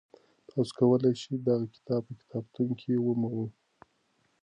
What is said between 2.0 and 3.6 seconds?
په کتابتون کي ومومئ.